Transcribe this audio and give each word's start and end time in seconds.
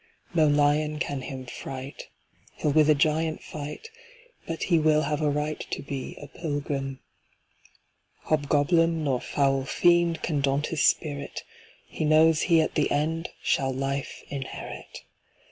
No 0.33 0.47
lion 0.47 0.97
can 0.97 1.21
him 1.21 1.45
fright; 1.45 2.07
He'll 2.55 2.71
with 2.71 2.89
a 2.89 2.95
giant 2.95 3.43
fight, 3.43 3.91
But 4.47 4.63
he 4.63 4.79
will 4.79 5.03
have 5.03 5.21
a 5.21 5.29
right 5.29 5.59
To 5.69 5.83
be 5.83 6.17
a 6.19 6.25
pilgrim. 6.25 6.99
"Hobgoblin 8.21 9.03
nor 9.03 9.21
foul 9.21 9.63
fiend 9.63 10.23
Can 10.23 10.41
daunt 10.41 10.65
his 10.73 10.81
spirit; 10.83 11.43
He 11.85 12.03
knows 12.03 12.41
he 12.41 12.61
at 12.61 12.73
the 12.73 12.89
end 12.89 13.29
Shall 13.43 13.71
life 13.71 14.23
inherit. 14.29 15.01